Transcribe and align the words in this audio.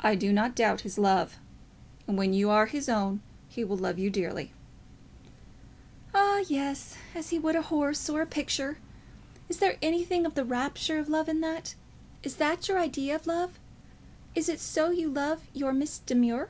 "I 0.00 0.14
do 0.14 0.32
not 0.32 0.54
doubt 0.56 0.80
his 0.88 0.96
love. 0.96 1.36
And 2.06 2.16
when 2.16 2.32
you 2.32 2.48
are 2.48 2.64
his 2.64 2.88
own 2.88 3.20
he 3.50 3.62
will 3.62 3.76
love 3.76 3.98
you 3.98 4.08
dearly." 4.08 4.54
"Ah, 6.14 6.42
yes; 6.48 6.94
as 7.14 7.28
he 7.28 7.38
would 7.38 7.54
a 7.54 7.60
horse 7.60 8.08
or 8.08 8.22
a 8.22 8.26
picture. 8.26 8.78
Is 9.50 9.58
there 9.58 9.76
anything 9.82 10.24
of 10.24 10.34
the 10.34 10.46
rapture 10.46 10.98
of 10.98 11.10
love 11.10 11.28
in 11.28 11.42
that? 11.42 11.74
Is 12.22 12.36
that 12.36 12.68
your 12.68 12.78
idea 12.78 13.16
of 13.16 13.26
love? 13.26 13.58
Is 14.34 14.48
it 14.48 14.60
so 14.60 14.88
you 14.90 15.10
love 15.10 15.42
your 15.52 15.74
Miss 15.74 15.98
Demure?" 15.98 16.48